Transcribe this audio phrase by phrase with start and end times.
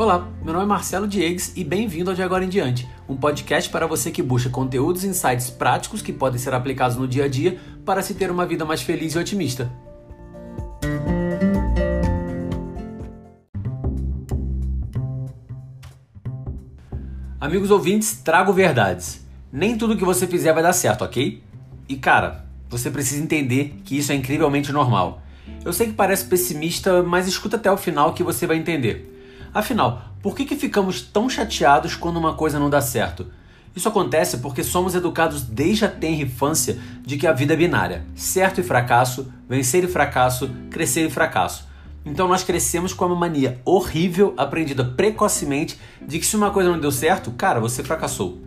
[0.00, 3.68] Olá, meu nome é Marcelo Diegues e bem-vindo ao De Agora em Diante, um podcast
[3.68, 7.28] para você que busca conteúdos e insights práticos que podem ser aplicados no dia a
[7.28, 9.70] dia para se ter uma vida mais feliz e otimista.
[17.38, 19.22] Amigos ouvintes, trago verdades.
[19.52, 21.42] Nem tudo que você fizer vai dar certo, ok?
[21.86, 25.20] E cara, você precisa entender que isso é incrivelmente normal.
[25.62, 29.19] Eu sei que parece pessimista, mas escuta até o final que você vai entender.
[29.52, 33.26] Afinal, por que, que ficamos tão chateados quando uma coisa não dá certo?
[33.74, 38.04] Isso acontece porque somos educados desde a tenra infância de que a vida é binária:
[38.14, 41.68] certo e fracasso, vencer e fracasso, crescer e fracasso.
[42.04, 46.80] Então nós crescemos com uma mania horrível aprendida precocemente de que se uma coisa não
[46.80, 48.40] deu certo, cara, você fracassou.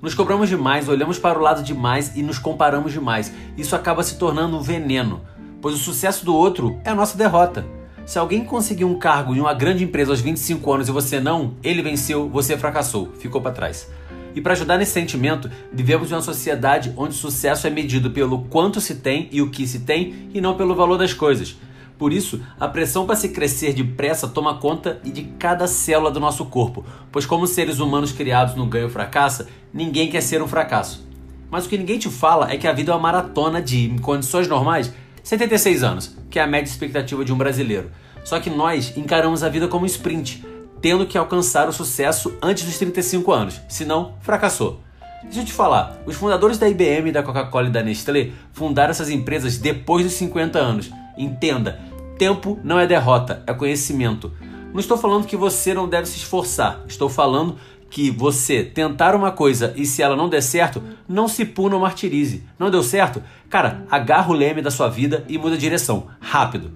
[0.00, 3.32] Nos cobramos demais, olhamos para o lado demais e nos comparamos demais.
[3.56, 5.22] Isso acaba se tornando um veneno,
[5.60, 7.64] pois o sucesso do outro é a nossa derrota.
[8.06, 11.54] Se alguém conseguiu um cargo em uma grande empresa aos 25 anos e você não,
[11.62, 13.90] ele venceu, você fracassou, ficou para trás.
[14.34, 18.42] E para ajudar nesse sentimento, vivemos em uma sociedade onde o sucesso é medido pelo
[18.42, 21.56] quanto se tem e o que se tem e não pelo valor das coisas.
[21.96, 26.44] Por isso, a pressão para se crescer depressa toma conta de cada célula do nosso
[26.44, 31.06] corpo, pois como seres humanos criados no ganho fracassa, ninguém quer ser um fracasso.
[31.50, 33.96] Mas o que ninguém te fala é que a vida é uma maratona de, em
[33.96, 34.92] condições normais,
[35.24, 37.90] 76 anos, que é a média expectativa de um brasileiro.
[38.22, 40.44] Só que nós encaramos a vida como um sprint,
[40.82, 44.80] tendo que alcançar o sucesso antes dos 35 anos, senão fracassou.
[45.22, 49.08] Deixa eu te falar, os fundadores da IBM, da Coca-Cola e da Nestlé fundaram essas
[49.08, 50.90] empresas depois dos 50 anos.
[51.16, 51.80] Entenda,
[52.18, 54.30] tempo não é derrota, é conhecimento.
[54.74, 57.56] Não estou falando que você não deve se esforçar, estou falando
[57.94, 61.80] que você tentar uma coisa e se ela não der certo, não se puna ou
[61.80, 62.42] martirize.
[62.58, 63.22] Não deu certo?
[63.48, 66.08] Cara, agarra o leme da sua vida e muda a direção.
[66.18, 66.72] Rápido.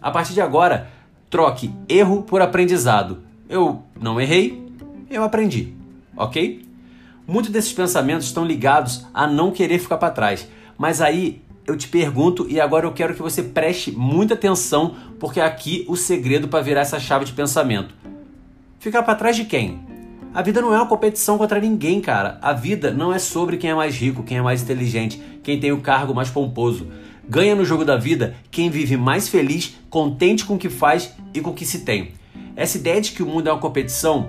[0.00, 0.88] A partir de agora,
[1.28, 3.18] troque erro por aprendizado.
[3.46, 4.66] Eu não errei,
[5.10, 5.74] eu aprendi.
[6.16, 6.64] Ok?
[7.26, 10.48] Muitos desses pensamentos estão ligados a não querer ficar para trás.
[10.78, 15.40] Mas aí eu te pergunto e agora eu quero que você preste muita atenção, porque
[15.40, 17.94] é aqui o segredo para virar essa chave de pensamento.
[18.78, 19.83] Ficar para trás de quem?
[20.34, 22.38] A vida não é uma competição contra ninguém, cara.
[22.42, 25.70] A vida não é sobre quem é mais rico, quem é mais inteligente, quem tem
[25.70, 26.88] o cargo mais pomposo.
[27.28, 31.40] Ganha no jogo da vida quem vive mais feliz, contente com o que faz e
[31.40, 32.14] com o que se tem.
[32.56, 34.28] Essa ideia de que o mundo é uma competição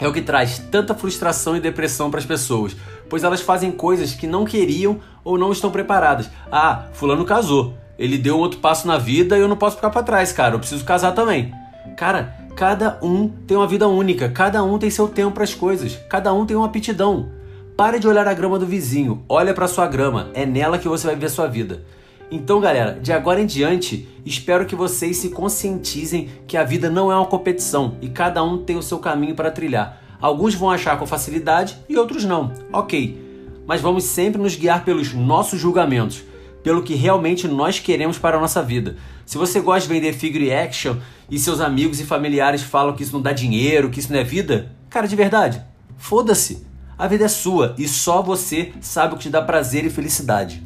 [0.00, 2.74] é o que traz tanta frustração e depressão para as pessoas,
[3.10, 6.30] pois elas fazem coisas que não queriam ou não estão preparadas.
[6.50, 7.74] Ah, fulano casou.
[7.98, 10.54] Ele deu outro passo na vida e eu não posso ficar para trás, cara.
[10.54, 11.52] Eu preciso casar também.
[11.96, 15.94] Cara, Cada um tem uma vida única, cada um tem seu tempo para as coisas,
[16.10, 17.28] cada um tem uma aptidão.
[17.76, 21.06] Pare de olhar a grama do vizinho, olha para sua grama, é nela que você
[21.06, 21.84] vai ver sua vida.
[22.32, 27.12] Então, galera, de agora em diante, espero que vocês se conscientizem que a vida não
[27.12, 30.02] é uma competição e cada um tem o seu caminho para trilhar.
[30.20, 32.52] Alguns vão achar com facilidade e outros não.
[32.72, 33.22] Ok,
[33.68, 36.24] mas vamos sempre nos guiar pelos nossos julgamentos
[36.68, 38.98] pelo que realmente nós queremos para a nossa vida.
[39.24, 40.96] Se você gosta de vender figure action
[41.30, 44.22] e seus amigos e familiares falam que isso não dá dinheiro, que isso não é
[44.22, 45.62] vida, cara, de verdade,
[45.96, 46.66] foda-se.
[46.98, 50.62] A vida é sua e só você sabe o que te dá prazer e felicidade.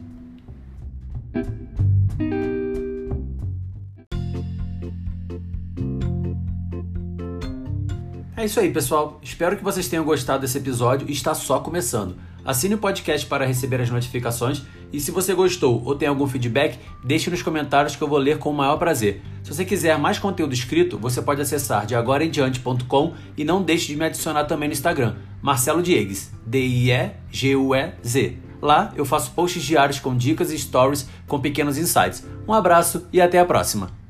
[8.37, 9.21] É isso aí, pessoal.
[9.23, 12.17] Espero que vocês tenham gostado desse episódio e está só começando.
[12.45, 16.79] Assine o podcast para receber as notificações e se você gostou ou tem algum feedback,
[17.03, 19.23] deixe nos comentários que eu vou ler com o maior prazer.
[19.43, 23.63] Se você quiser mais conteúdo escrito, você pode acessar de agora em diante.com e não
[23.63, 28.37] deixe de me adicionar também no Instagram, Marcelo Diegues, D-I-E-G-U-E-Z.
[28.61, 32.25] Lá eu faço posts diários com dicas e stories com pequenos insights.
[32.47, 34.02] Um abraço e até a próxima!